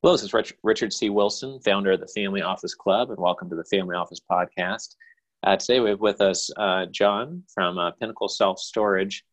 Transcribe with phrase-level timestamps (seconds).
[0.00, 1.10] Hello, this is Rich, Richard C.
[1.10, 4.94] Wilson, founder of the Family Office Club, and welcome to the Family Office Podcast.
[5.42, 9.24] Uh, today we have with us uh, John from uh, Pinnacle Self Storage,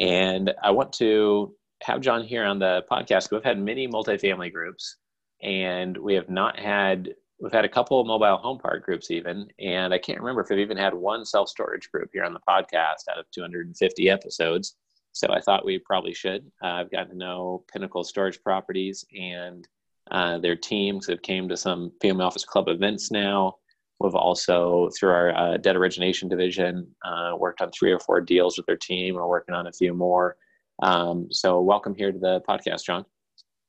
[0.00, 1.54] and I want to
[1.84, 3.30] have John here on the podcast.
[3.30, 4.96] We've had many multifamily groups,
[5.40, 9.46] and we have not had we've had a couple of mobile home park groups even,
[9.60, 12.40] and I can't remember if we've even had one self storage group here on the
[12.40, 14.74] podcast out of 250 episodes.
[15.12, 16.50] So I thought we probably should.
[16.60, 19.64] Uh, I've gotten to know Pinnacle Storage Properties and
[20.10, 23.56] uh, their teams have came to some family office club events now.
[24.00, 28.56] We've also, through our uh, debt origination division, uh, worked on three or four deals
[28.56, 29.16] with their team.
[29.16, 30.36] We're working on a few more.
[30.82, 33.04] Um, so, welcome here to the podcast, John.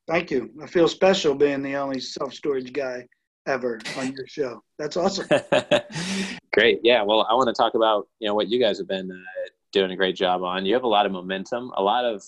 [0.07, 0.51] Thank you.
[0.61, 3.07] I feel special being the only self storage guy
[3.47, 4.63] ever on your show.
[4.77, 5.27] That's awesome.
[6.53, 6.79] great.
[6.83, 7.01] Yeah.
[7.03, 9.91] Well, I want to talk about you know what you guys have been uh, doing
[9.91, 10.65] a great job on.
[10.65, 11.71] You have a lot of momentum.
[11.75, 12.23] A lot of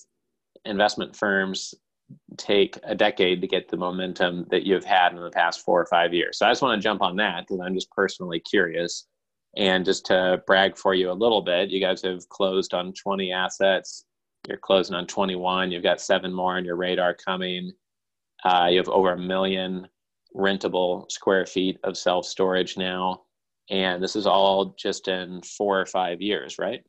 [0.66, 1.74] investment firms
[2.38, 5.86] take a decade to get the momentum that you've had in the past four or
[5.86, 6.38] five years.
[6.38, 9.08] So I just want to jump on that because I'm just personally curious.
[9.58, 13.34] And just to brag for you a little bit, you guys have closed on 20
[13.34, 14.06] assets.
[14.48, 15.72] You're closing on 21.
[15.72, 17.74] You've got seven more on your radar coming.
[18.44, 19.88] Uh, you have over a million
[20.36, 23.24] rentable square feet of self storage now.
[23.70, 26.84] And this is all just in four or five years, right?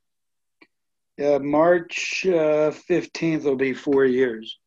[1.17, 4.57] Yeah, March uh, 15th will be four years.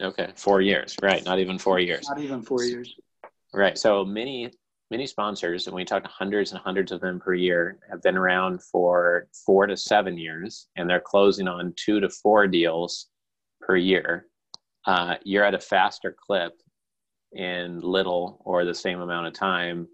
[0.00, 1.24] Okay, four years, right?
[1.24, 2.08] Not even four years.
[2.08, 2.94] Not even four years.
[3.52, 3.76] Right.
[3.76, 4.50] So many
[4.90, 8.16] many sponsors, and we talk to hundreds and hundreds of them per year, have been
[8.16, 13.08] around for four to seven years, and they're closing on two to four deals
[13.60, 14.26] per year.
[14.86, 16.52] Uh, you're at a faster clip
[17.32, 19.86] in little or the same amount of time.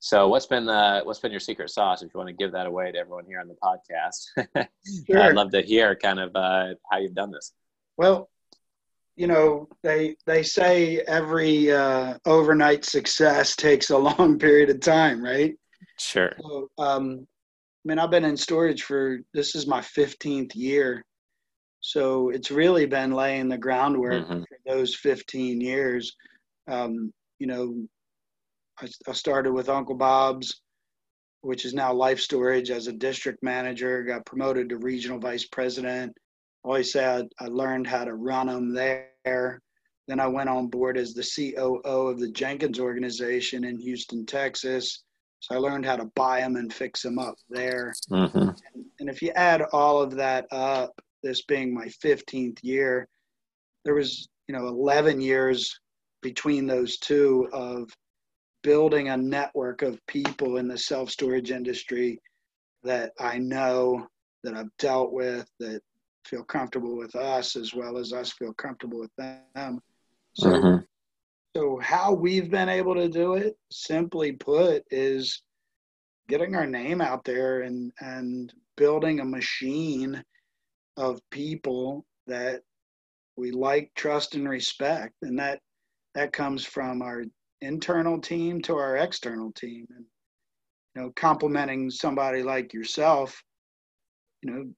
[0.00, 2.02] So, what's been the what's been your secret sauce?
[2.02, 4.66] If you want to give that away to everyone here on the podcast,
[5.06, 5.22] sure.
[5.22, 7.52] I'd love to hear kind of uh, how you've done this.
[7.98, 8.30] Well,
[9.20, 15.22] you know they they say every uh, overnight success takes a long period of time
[15.22, 15.54] right?
[15.98, 16.32] Sure.
[16.40, 17.26] So, um,
[17.84, 21.04] i mean i've been in storage for this is my 15th year.
[21.82, 24.40] So it's really been laying the groundwork mm-hmm.
[24.40, 26.16] for those 15 years.
[26.66, 27.86] Um, you know
[28.80, 30.62] I, I started with uncle bob's
[31.42, 36.16] which is now life storage as a district manager got promoted to regional vice president
[36.64, 39.60] always say I, I learned how to run them there.
[40.08, 41.22] Then I went on board as the
[41.54, 45.04] COO of the Jenkins organization in Houston, Texas.
[45.40, 47.94] So I learned how to buy them and fix them up there.
[48.10, 48.38] Mm-hmm.
[48.38, 53.08] And, and if you add all of that up, this being my 15th year,
[53.84, 55.78] there was, you know, 11 years
[56.22, 57.88] between those two of
[58.62, 62.20] building a network of people in the self storage industry
[62.82, 64.06] that I know,
[64.44, 65.80] that I've dealt with, that
[66.24, 69.80] feel comfortable with us as well as us feel comfortable with them.
[70.34, 70.84] So, mm-hmm.
[71.56, 75.42] so how we've been able to do it, simply put, is
[76.28, 80.22] getting our name out there and and building a machine
[80.96, 82.62] of people that
[83.36, 85.60] we like, trust, and respect, and that
[86.14, 87.24] that comes from our
[87.60, 90.04] internal team to our external team, and
[90.94, 93.42] you know, complimenting somebody like yourself,
[94.42, 94.70] you know,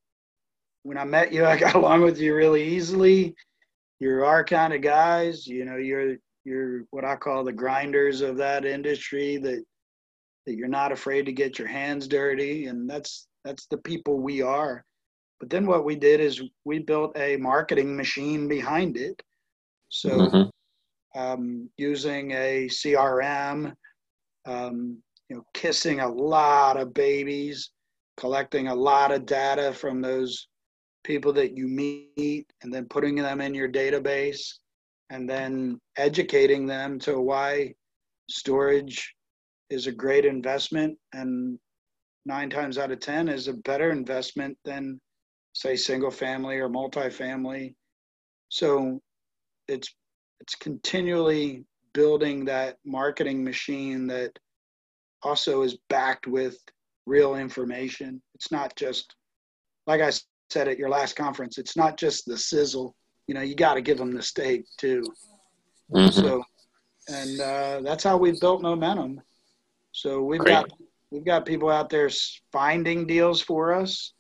[0.83, 3.35] when I met you, I got along with you really easily.
[4.01, 5.47] You're our kind of guys.
[5.47, 9.37] You know, you're you're what I call the grinders of that industry.
[9.37, 9.65] That
[10.47, 14.43] that you're not afraid to get your hands dirty, and that's that's the people we
[14.43, 14.85] are.
[15.41, 19.21] But then what we did is we built a marketing machine behind it.
[19.89, 21.21] So mm-hmm.
[21.21, 23.73] um, using a CRM,
[24.47, 24.99] um,
[25.29, 27.71] you know, kissing a lot of babies,
[28.17, 30.47] collecting a lot of data from those
[31.05, 34.41] people that you meet and then putting them in your database
[35.11, 36.99] and then educating them.
[37.01, 37.75] To why
[38.31, 39.15] storage
[39.71, 41.59] is a great investment and
[42.25, 45.01] nine times out of ten is a better investment than
[45.55, 47.75] say single family or multifamily.
[48.49, 49.01] So
[49.69, 49.95] it's
[50.41, 51.65] it's continually
[51.95, 54.37] building that marketing machine that
[55.23, 56.57] also is backed with
[57.07, 58.21] real information.
[58.35, 59.15] It's not just
[59.87, 60.11] like i
[60.53, 62.95] said at your last conference, it's not just the sizzle.
[63.27, 65.03] You know, you got to give them the steak too.
[65.93, 66.21] Mm-hmm.
[66.21, 66.43] So,
[67.09, 69.21] and uh, that's how we've built momentum.
[69.93, 70.53] So we've Great.
[70.53, 70.73] got
[71.11, 72.11] we've got people out there
[72.51, 74.13] finding deals for us.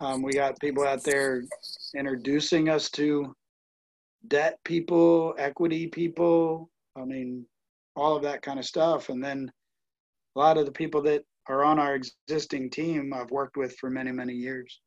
[0.00, 1.44] Um, we got people out there
[1.94, 3.34] introducing us to
[4.28, 6.68] debt people, equity people.
[6.96, 7.46] I mean,
[7.96, 9.08] all of that kind of stuff.
[9.08, 9.50] And then
[10.34, 13.90] a lot of the people that are on our existing team I've worked with for
[13.90, 14.80] many, many years.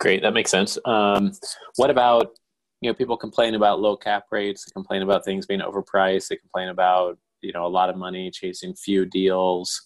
[0.00, 0.78] Great, that makes sense.
[0.84, 1.32] Um,
[1.76, 2.36] what about
[2.80, 6.36] you know people complain about low cap rates they complain about things being overpriced they
[6.36, 9.80] complain about you know a lot of money chasing few deals.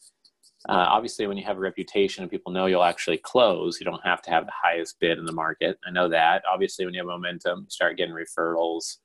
[0.69, 4.05] Uh, obviously when you have a reputation and people know you'll actually close you don't
[4.05, 5.79] have to have the highest bid in the market.
[5.87, 6.43] I know that.
[6.53, 8.97] Obviously when you have momentum you start getting referrals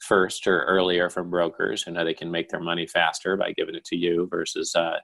[0.00, 3.74] first or earlier from brokers who know they can make their money faster by giving
[3.74, 4.96] it to you versus uh,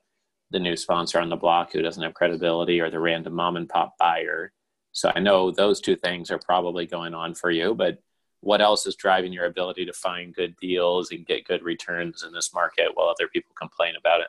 [0.50, 3.68] the new sponsor on the block who doesn't have credibility or the random mom and
[3.68, 4.52] pop buyer
[4.92, 7.98] so i know those two things are probably going on for you but
[8.40, 12.32] what else is driving your ability to find good deals and get good returns in
[12.32, 14.28] this market while other people complain about it?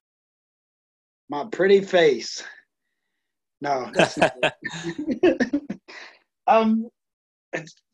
[1.30, 2.44] My pretty face.
[3.62, 4.34] No, that's not
[6.48, 6.90] um,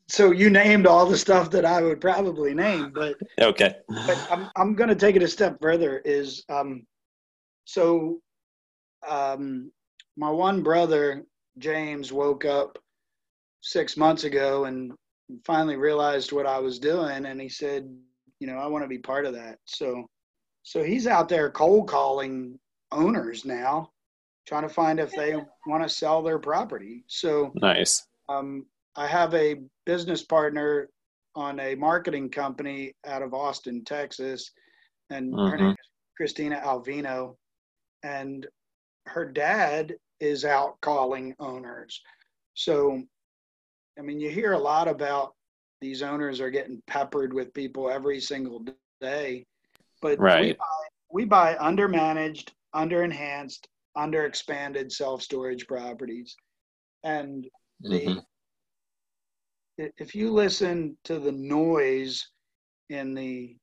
[0.08, 3.78] so you named all the stuff that I would probably name, but okay.
[3.90, 5.98] But I'm I'm going to take it a step further.
[6.06, 6.86] Is um,
[7.66, 8.20] so
[9.08, 9.72] um,
[10.16, 11.26] my one brother
[11.58, 12.78] James woke up
[13.62, 14.94] six months ago and
[15.46, 17.90] finally realized what I was doing, and he said,
[18.40, 19.60] you know, I want to be part of that.
[19.66, 20.06] So,
[20.64, 22.60] so he's out there cold calling
[22.92, 23.90] owners now,
[24.48, 25.36] trying to find if they
[25.68, 27.04] want to sell their property.
[27.08, 28.08] So nice.
[28.30, 28.66] Um,
[28.96, 30.90] I have a business partner
[31.36, 34.52] on a marketing company out of Austin, Texas,
[35.10, 35.52] and mm-hmm.
[35.52, 37.36] her name is Christina Alvino,
[38.04, 38.48] and
[39.08, 42.02] her dad is out calling owners.
[42.56, 43.02] So
[43.98, 45.34] I mean, you hear a lot about
[45.82, 48.66] these owners are getting peppered with people every single
[49.02, 49.46] day,
[50.02, 50.42] but right.
[50.42, 50.66] we, buy,
[51.12, 56.36] we buy undermanaged, under-enhanced, under-expanded self-storage properties,
[57.04, 57.48] and
[57.82, 59.86] the mm-hmm.
[59.98, 62.26] if you listen to the noise
[62.90, 63.56] in the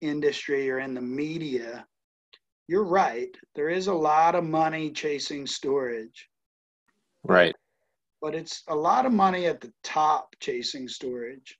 [0.00, 1.86] industry or in the media,
[2.68, 3.34] you're right.
[3.54, 6.28] There is a lot of money chasing storage.
[7.24, 7.54] Right
[8.20, 11.58] but it's a lot of money at the top chasing storage.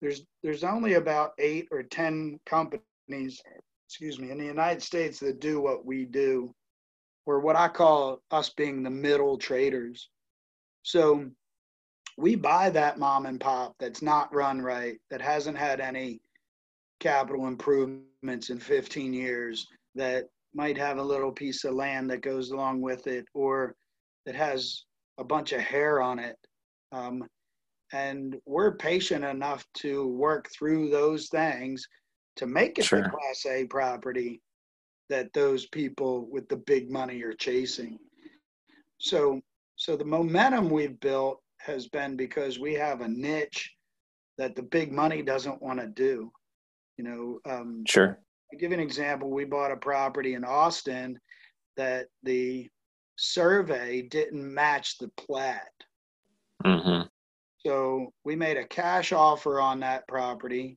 [0.00, 3.40] There's there's only about eight or ten companies,
[3.86, 6.52] excuse me, in the United States that do what we do,
[7.26, 10.08] or what I call us being the middle traders.
[10.82, 11.30] So
[12.18, 16.20] we buy that mom and pop that's not run right, that hasn't had any
[16.98, 22.50] capital improvements in 15 years, that might have a little piece of land that goes
[22.50, 23.74] along with it, or
[24.26, 24.84] that has
[25.18, 26.36] a bunch of hair on it.
[26.92, 27.24] Um,
[27.92, 31.86] and we're patient enough to work through those things
[32.36, 33.02] to make it sure.
[33.02, 34.40] the Class A property
[35.10, 37.98] that those people with the big money are chasing.
[38.98, 39.40] So,
[39.76, 43.70] so the momentum we've built has been because we have a niche
[44.38, 46.32] that the big money doesn't want to do.
[46.96, 48.18] You know, um, sure.
[48.52, 51.18] To give an example, we bought a property in Austin
[51.78, 52.68] that the
[53.16, 55.70] survey didn't match the plat.
[56.62, 57.06] Mm-hmm.
[57.64, 60.76] So we made a cash offer on that property.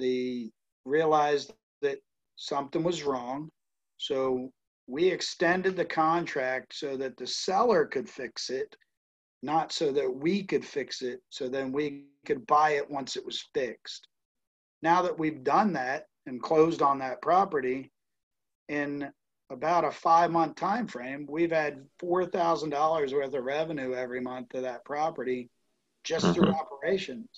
[0.00, 0.50] The
[0.84, 1.52] realized
[1.82, 1.98] that
[2.34, 3.48] something was wrong.
[3.98, 4.50] So
[4.88, 8.74] we extended the contract so that the seller could fix it,
[9.40, 11.20] not so that we could fix it.
[11.30, 14.08] So then we could buy it once it was fixed.
[14.82, 17.90] Now that we've done that and closed on that property,
[18.68, 19.10] in
[19.50, 24.20] about a five month time frame, we've had four thousand dollars worth of revenue every
[24.20, 25.48] month to that property
[26.04, 26.34] just mm-hmm.
[26.34, 27.28] through operations.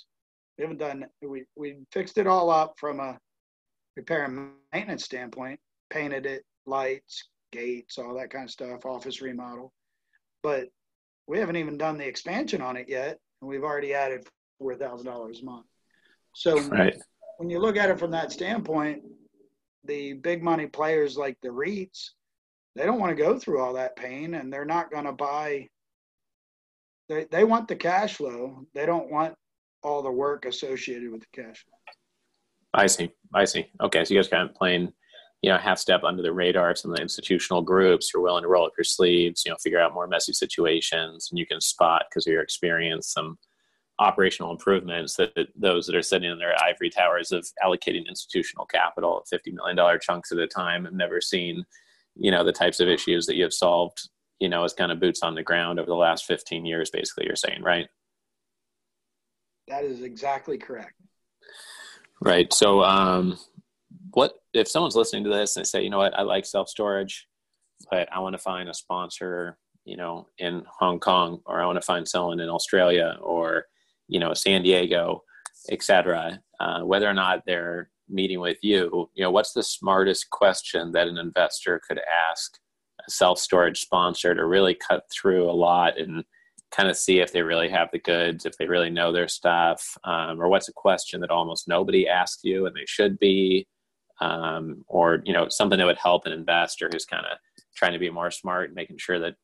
[0.57, 3.19] We haven't done we we fixed it all up from a
[3.97, 9.73] repair and maintenance standpoint, painted it, lights, gates, all that kind of stuff, office remodel.
[10.43, 10.69] But
[11.27, 14.27] we haven't even done the expansion on it yet, and we've already added
[14.59, 15.67] four thousand dollars a month.
[16.35, 16.97] So right.
[17.39, 19.03] When you look at it from that standpoint,
[19.85, 22.11] the big money players like the REITs,
[22.75, 25.69] they don't want to go through all that pain and they're not going to buy.
[27.09, 28.67] They, they want the cash flow.
[28.75, 29.35] They don't want
[29.83, 31.79] all the work associated with the cash flow.
[32.75, 33.11] I see.
[33.33, 33.67] I see.
[33.81, 34.05] Okay.
[34.05, 34.93] So you guys kind of playing,
[35.41, 38.11] you know, half step under the radar of some of the institutional groups.
[38.13, 41.39] You're willing to roll up your sleeves, you know, figure out more messy situations and
[41.39, 43.39] you can spot because of your experience some
[43.99, 48.65] operational improvements that, that, those that are sitting in their ivory towers of allocating institutional
[48.65, 51.65] capital at $50 million chunks at a time have never seen,
[52.15, 55.01] you know, the types of issues that you have solved, you know, as kind of
[55.01, 57.89] boots on the ground over the last 15 years, basically, you're saying, right?
[59.67, 60.95] That is exactly correct.
[62.21, 62.53] Right.
[62.53, 63.39] So, um,
[64.13, 66.69] what if someone's listening to this and they say, you know what, I like self
[66.69, 67.27] storage,
[67.91, 71.77] but I want to find a sponsor, you know, in Hong Kong, or I want
[71.77, 73.67] to find someone in Australia, or
[74.09, 75.23] you know San Diego,
[75.71, 76.41] etc.
[76.61, 81.09] Uh, whether or not they're meeting with you, you know, what's the smartest question that
[81.09, 82.01] an investor could
[82.31, 82.59] ask
[83.07, 86.25] a self storage sponsor to really cut through a lot and
[86.71, 89.97] kind of see if they really have the goods, if they really know their stuff,
[90.05, 93.67] um, or what's a question that almost nobody asks you and they should be,
[94.21, 97.39] um, or you know something that would help an investor who's kind of
[97.77, 99.35] trying to be more smart, and making sure that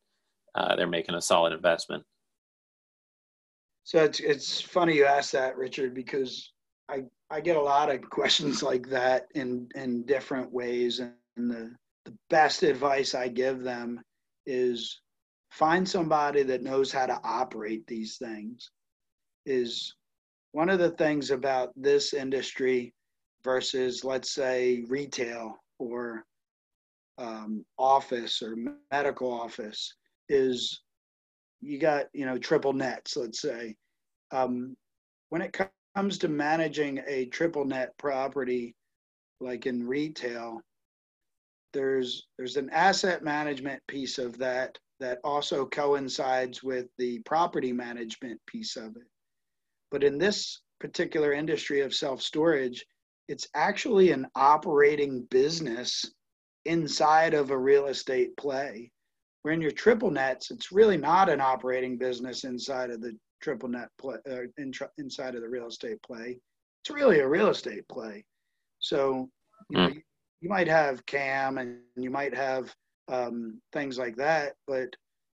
[0.54, 2.04] uh, they're making a solid investment.
[3.84, 6.52] So it's it's funny you ask that, Richard, because
[6.88, 11.74] I I get a lot of questions like that in in different ways, and the
[12.04, 14.00] the best advice I give them
[14.46, 15.00] is
[15.50, 18.70] find somebody that knows how to operate these things.
[19.46, 19.94] Is
[20.52, 22.94] one of the things about this industry
[23.44, 26.24] versus, let's say, retail or
[27.18, 28.56] um, office or
[28.90, 29.94] medical office
[30.30, 30.80] is
[31.64, 33.75] you got you know triple nets let's say
[34.33, 34.76] um,
[35.30, 35.56] when it
[35.94, 38.75] comes to managing a triple net property
[39.40, 40.61] like in retail
[41.73, 48.40] there's there's an asset management piece of that that also coincides with the property management
[48.47, 49.09] piece of it
[49.90, 52.85] but in this particular industry of self storage
[53.28, 56.04] it's actually an operating business
[56.64, 58.90] inside of a real estate play.
[59.44, 63.68] Where in your triple nets, it's really not an operating business inside of the triple
[63.68, 66.38] net play, uh, in, inside of the real estate play.
[66.82, 68.24] It's really a real estate play.
[68.78, 69.28] So
[69.68, 69.94] you, know, mm.
[69.96, 70.02] you,
[70.40, 72.74] you might have CAM and you might have
[73.08, 74.88] um, things like that, but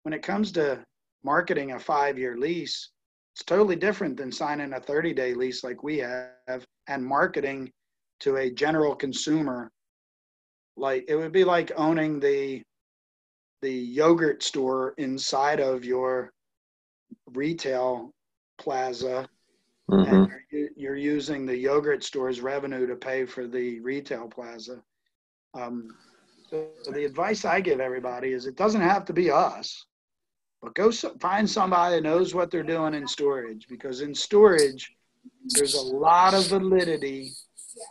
[0.03, 0.85] when it comes to
[1.23, 2.91] marketing a five-year lease,
[3.35, 7.73] it's totally different than signing a 30-day lease like we have and marketing
[8.21, 9.71] to a general consumer
[10.77, 12.63] like it would be like owning the
[13.65, 16.35] the yogurt store inside of your
[17.33, 18.13] retail
[18.59, 19.27] plaza
[19.91, 20.15] mm-hmm.
[20.15, 24.83] and you're, you're, using the yogurt store's revenue to pay for the retail plaza
[25.55, 25.89] um,
[26.51, 29.87] so, the advice i give everybody is it doesn't have to be us
[30.61, 34.93] but go so, find somebody that knows what they're doing in storage because in storage
[35.55, 37.33] there's a lot of validity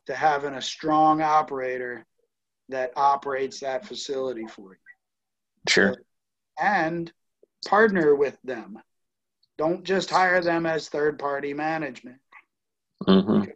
[0.05, 2.05] to having a strong operator
[2.69, 4.82] that operates that facility for you.
[5.67, 5.95] Sure.
[6.61, 7.11] And
[7.65, 8.79] partner with them.
[9.57, 12.17] Don't just hire them as third party management.
[13.07, 13.49] Mm-hmm.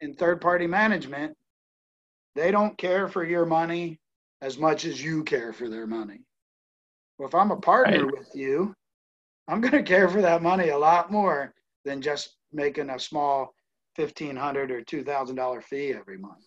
[0.00, 1.36] In third party management,
[2.34, 3.98] they don't care for your money
[4.40, 6.20] as much as you care for their money.
[7.18, 8.18] Well, if I'm a partner right.
[8.18, 8.74] with you,
[9.48, 13.54] I'm going to care for that money a lot more than just making a small
[13.96, 16.44] fifteen hundred or two thousand dollar fee every month.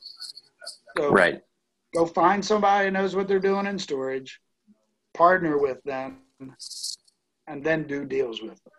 [0.98, 1.42] So right
[1.94, 4.40] go find somebody who knows what they're doing in storage,
[5.14, 6.20] partner with them,
[7.48, 8.74] and then do deals with them.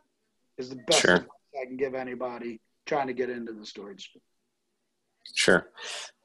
[0.59, 1.27] Is the best sure.
[1.61, 4.11] I can give anybody trying to get into the storage.
[5.35, 5.69] Sure,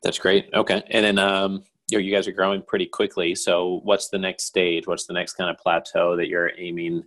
[0.04, 0.50] that's great.
[0.54, 3.36] Okay, and then um, you, know, you guys are growing pretty quickly.
[3.36, 4.88] So, what's the next stage?
[4.88, 7.04] What's the next kind of plateau that you're aiming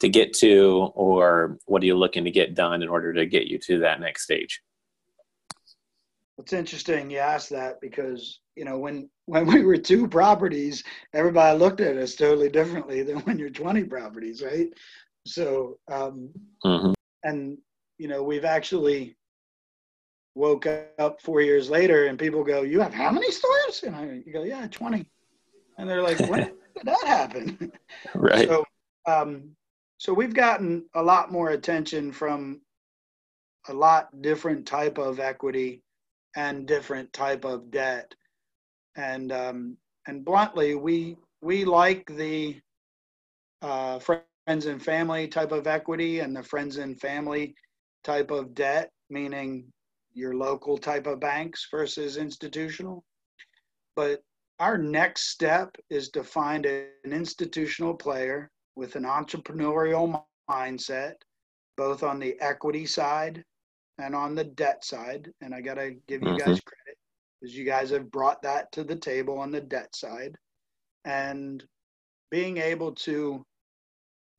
[0.00, 3.46] to get to, or what are you looking to get done in order to get
[3.46, 4.62] you to that next stage?
[6.38, 11.58] It's interesting you ask that because you know when when we were two properties, everybody
[11.58, 14.68] looked at us totally differently than when you're 20 properties, right?
[15.26, 16.30] So, um,
[16.64, 16.92] mm-hmm.
[17.24, 17.58] and
[17.98, 19.16] you know we've actually
[20.34, 20.66] woke
[20.98, 24.32] up four years later and people go, "You have how many stores?" And I you
[24.32, 25.06] go, "Yeah, 20."
[25.78, 26.40] And they're like, "When
[26.74, 27.72] did that happen?"
[28.14, 28.48] Right.
[28.48, 28.64] So,
[29.06, 29.56] um,
[29.98, 32.60] so we've gotten a lot more attention from
[33.68, 35.82] a lot different type of equity
[36.34, 38.14] and different type of debt.
[38.96, 42.60] And um, and bluntly, we we like the
[43.62, 47.54] uh, friends and family type of equity and the friends and family
[48.04, 49.64] type of debt, meaning
[50.14, 53.04] your local type of banks versus institutional.
[53.96, 54.22] But
[54.58, 61.14] our next step is to find an institutional player with an entrepreneurial mindset,
[61.76, 63.44] both on the equity side
[63.98, 65.30] and on the debt side.
[65.40, 66.36] And I got to give you mm-hmm.
[66.38, 66.81] guys credit
[67.50, 70.36] you guys have brought that to the table on the debt side.
[71.04, 71.62] And
[72.30, 73.44] being able to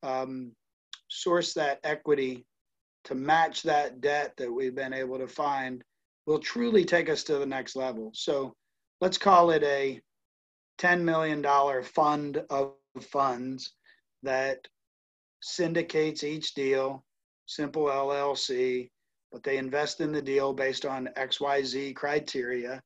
[0.02, 0.52] um,
[1.08, 2.46] source that equity
[3.04, 5.82] to match that debt that we've been able to find
[6.26, 8.10] will truly take us to the next level.
[8.14, 8.54] So
[9.00, 10.00] let's call it a
[10.78, 11.44] $10 million
[11.82, 13.74] fund of funds
[14.22, 14.58] that
[15.42, 17.04] syndicates each deal,
[17.46, 18.88] simple LLC,
[19.30, 22.80] but they invest in the deal based on XYZ criteria.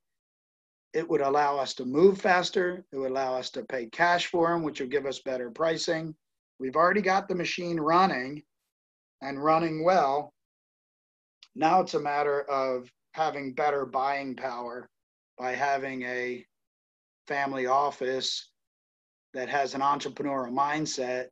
[0.93, 2.83] It would allow us to move faster.
[2.91, 6.15] It would allow us to pay cash for them, which would give us better pricing.
[6.59, 8.43] We've already got the machine running
[9.21, 10.33] and running well.
[11.55, 14.89] Now it's a matter of having better buying power
[15.37, 16.45] by having a
[17.27, 18.49] family office
[19.33, 21.27] that has an entrepreneurial mindset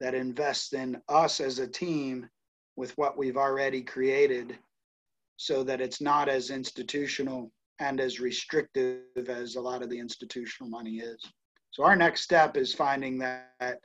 [0.00, 2.28] that invests in us as a team
[2.76, 4.58] with what we've already created
[5.36, 10.70] so that it's not as institutional and as restrictive as a lot of the institutional
[10.70, 11.20] money is.
[11.70, 13.80] So our next step is finding that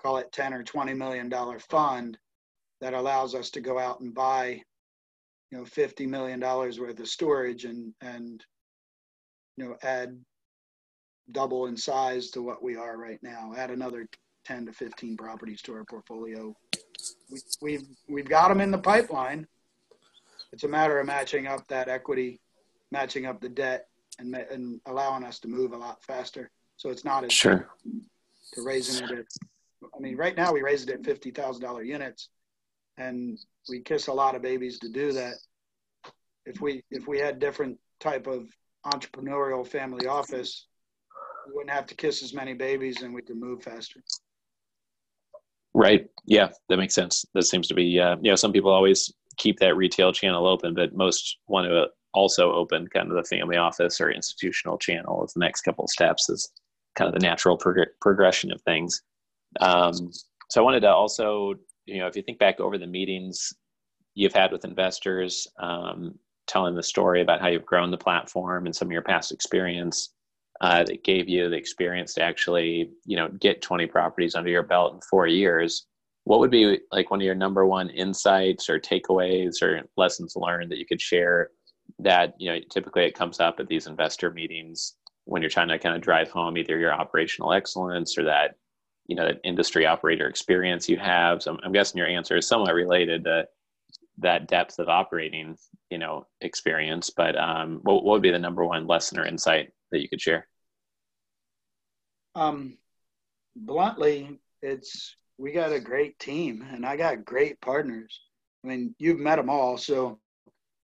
[0.00, 2.18] call it 10 or 20 million dollar fund
[2.80, 4.60] that allows us to go out and buy
[5.50, 8.44] you know 50 million dollars worth of storage and and
[9.56, 10.18] you know add
[11.30, 14.06] double in size to what we are right now add another
[14.44, 16.52] 10 to 15 properties to our portfolio
[17.30, 19.46] we, we've we've got them in the pipeline
[20.52, 22.40] it's a matter of matching up that equity
[22.92, 27.04] matching up the debt and and allowing us to move a lot faster so it's
[27.04, 27.68] not as sure
[28.52, 29.26] to raising it at
[29.94, 32.28] I mean, right now we raise it at fifty thousand dollar units,
[32.98, 35.34] and we kiss a lot of babies to do that.
[36.46, 38.48] If we if we had different type of
[38.86, 40.66] entrepreneurial family office,
[41.46, 44.02] we wouldn't have to kiss as many babies, and we could move faster.
[45.74, 46.08] Right.
[46.26, 47.24] Yeah, that makes sense.
[47.34, 47.98] That seems to be.
[47.98, 51.88] Uh, you know, some people always keep that retail channel open, but most want to
[52.14, 55.90] also open kind of the family office or institutional channel as the next couple of
[55.90, 56.50] steps is
[56.94, 59.02] kind of the natural prog- progression of things.
[59.60, 60.10] Um,
[60.50, 61.54] so I wanted to also,
[61.86, 63.52] you know, if you think back over the meetings
[64.14, 68.74] you've had with investors, um, telling the story about how you've grown the platform and
[68.74, 70.12] some of your past experience
[70.60, 74.62] uh, that gave you the experience to actually, you know, get 20 properties under your
[74.62, 75.86] belt in four years.
[76.24, 80.70] What would be like one of your number one insights or takeaways or lessons learned
[80.70, 81.50] that you could share
[82.02, 84.94] that, you know, typically it comes up at these investor meetings
[85.24, 88.56] when you're trying to kind of drive home either your operational excellence or that
[89.06, 91.42] you know that industry operator experience you have.
[91.42, 93.46] So I'm, guessing your answer is somewhat related to
[94.18, 95.56] that depth of operating
[95.90, 97.10] you know experience.
[97.10, 100.20] But um, what, what would be the number one lesson or insight that you could
[100.20, 100.46] share?
[102.34, 102.78] Um,
[103.56, 108.20] bluntly, it's we got a great team and I got great partners.
[108.64, 110.20] I mean, you've met them all, so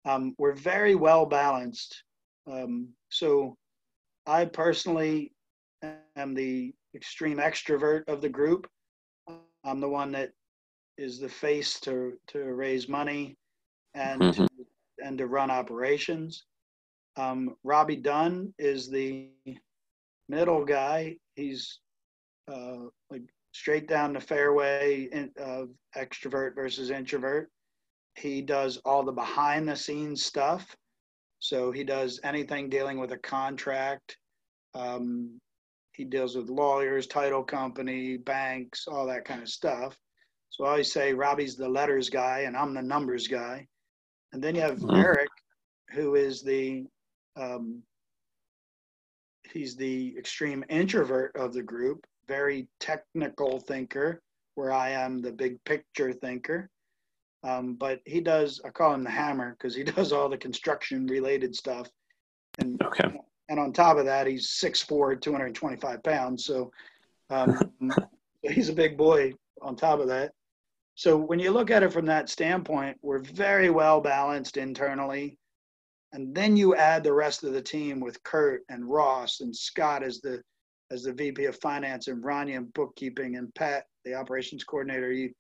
[0.09, 2.03] um, we're very well balanced.
[2.51, 3.57] Um, so
[4.27, 5.33] I personally
[6.17, 8.67] am the extreme extrovert of the group.
[9.65, 10.31] I'm the one that
[10.97, 13.37] is the face to to raise money
[13.95, 14.45] and mm-hmm.
[14.45, 14.49] to,
[15.05, 16.45] and to run operations.
[17.17, 19.29] Um, Robbie Dunn is the
[20.29, 21.17] middle guy.
[21.35, 21.81] He's
[22.51, 27.51] uh, like straight down the fairway of extrovert versus introvert.
[28.19, 30.77] He does all the behind the scenes stuff.
[31.39, 34.17] So he does anything dealing with a contract,
[34.75, 35.41] um,
[35.93, 39.97] he deals with lawyers, title company, banks, all that kind of stuff.
[40.51, 43.67] So I always say Robbie's the letters guy and I'm the numbers guy.
[44.33, 44.97] And then you have mm-hmm.
[44.97, 45.29] Eric,
[45.91, 46.85] who is the
[47.37, 47.83] um,
[49.53, 54.21] he's the extreme introvert of the group, very technical thinker,
[54.55, 56.69] where I am the big picture thinker.
[57.45, 61.07] Um, but he does, I call him the hammer because he does all the construction
[61.07, 61.89] related stuff.
[62.59, 66.45] And okay and on top of that, he's 6'4", 225 pounds.
[66.45, 66.71] So
[67.31, 67.59] um,
[68.43, 70.33] he's a big boy on top of that.
[70.95, 75.39] So when you look at it from that standpoint, we're very well balanced internally.
[76.13, 80.03] And then you add the rest of the team with Kurt and Ross and Scott
[80.03, 80.43] as the
[80.91, 85.31] as the VP of Finance and Rania in bookkeeping and Pat, the operations coordinator, you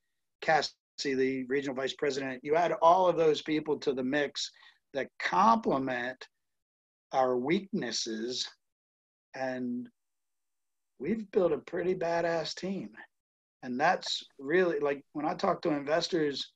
[0.43, 2.41] Cassie, the regional vice president.
[2.43, 4.51] You add all of those people to the mix
[4.95, 6.27] that complement
[7.13, 8.49] our weaknesses
[9.35, 9.89] and
[10.99, 12.91] we've built a pretty badass team
[13.63, 16.53] and that's really like when i talk to investors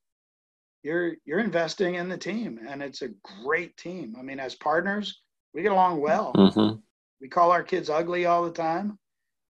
[0.82, 3.08] you're you're investing in the team and it's a
[3.42, 5.22] great team i mean as partners
[5.54, 6.76] we get along well mm-hmm.
[7.20, 8.98] we call our kids ugly all the time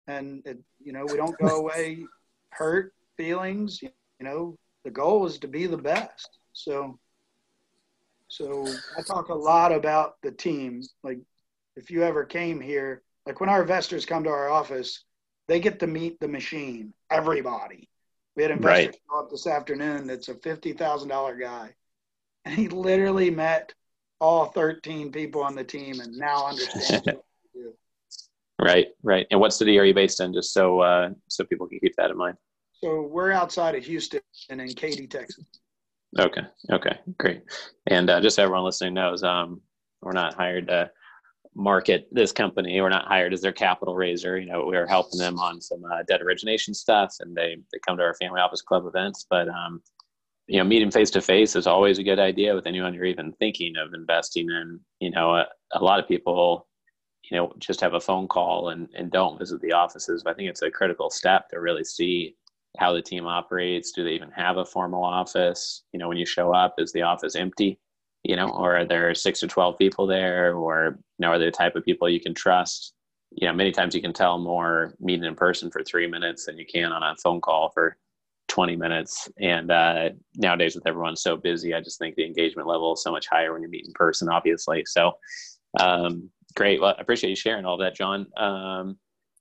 [0.07, 2.05] and it, you know we don't go away
[2.51, 6.99] hurt feelings you know the goal is to be the best so
[8.29, 10.83] so I talk a lot about the team.
[11.03, 11.21] Like
[11.77, 15.05] if you ever came here, like when our investors come to our office,
[15.49, 17.89] they get to meet the machine, everybody.
[18.35, 18.97] We had investors right.
[19.09, 21.75] show up this afternoon that's a fifty thousand dollar guy.
[22.45, 23.73] And he literally met
[24.21, 27.75] all thirteen people on the team and now understands what to do.
[28.61, 29.27] Right, right.
[29.31, 32.11] And what city are you based in, just so uh, so people can keep that
[32.11, 32.37] in mind?
[32.87, 35.45] So we're outside of Houston and in Katy, Texas.
[36.21, 36.43] Okay.
[36.71, 36.97] Okay.
[37.19, 37.43] Great.
[37.89, 39.61] And uh, just so everyone listening knows, um,
[40.03, 40.89] we're not hired to
[41.57, 42.81] market this company.
[42.81, 44.39] We're not hired as their capital raiser.
[44.39, 47.97] You know, we're helping them on some uh, debt origination stuff, and they they come
[47.97, 49.27] to our family office club events.
[49.29, 49.83] But um,
[50.47, 53.33] you know, meeting face to face is always a good idea with anyone you're even
[53.41, 54.79] thinking of investing in.
[55.01, 56.69] You know, a, a lot of people,
[57.33, 60.23] you know, just have a phone call and and don't visit the offices.
[60.23, 62.37] But I think it's a critical step to really see
[62.79, 63.93] how the team operates.
[63.93, 65.83] Do they even have a formal office?
[65.93, 67.79] You know, when you show up, is the office empty?
[68.25, 70.55] You know, or are there six or 12 people there?
[70.55, 72.93] Or, you know, are they the type of people you can trust?
[73.31, 76.59] You know, many times you can tell more meeting in person for three minutes than
[76.59, 77.97] you can on a phone call for
[78.49, 79.29] 20 minutes.
[79.39, 83.13] And uh, nowadays, with everyone so busy, I just think the engagement level is so
[83.13, 84.85] much higher when you meet in person, obviously.
[84.87, 85.13] So,
[85.79, 86.81] um, great.
[86.81, 88.27] Well, I appreciate you sharing all that, John.
[88.37, 88.99] Um,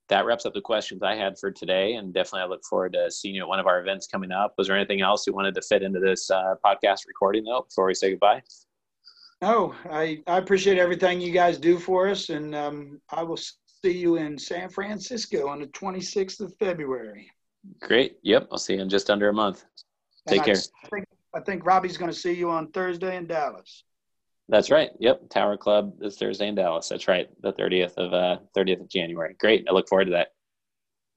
[0.09, 1.93] that wraps up the questions I had for today.
[1.93, 4.53] And definitely, I look forward to seeing you at one of our events coming up.
[4.57, 7.87] Was there anything else you wanted to fit into this uh, podcast recording, though, before
[7.87, 8.41] we say goodbye?
[9.41, 12.29] No, I, I appreciate everything you guys do for us.
[12.29, 17.29] And um, I will see you in San Francisco on the 26th of February.
[17.81, 18.17] Great.
[18.23, 18.47] Yep.
[18.51, 19.65] I'll see you in just under a month.
[20.27, 20.55] Take care.
[20.55, 23.83] I think, I think Robbie's going to see you on Thursday in Dallas.
[24.47, 24.91] That's right.
[24.99, 25.29] Yep.
[25.29, 26.89] Tower Club this Thursday in Dallas.
[26.89, 27.27] That's right.
[27.41, 29.35] The 30th of uh 30th of January.
[29.39, 29.65] Great.
[29.69, 30.29] I look forward to that.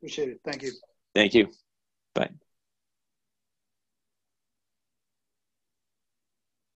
[0.00, 0.40] Appreciate it.
[0.44, 0.72] Thank you.
[1.14, 1.48] Thank you.
[2.14, 2.30] Bye.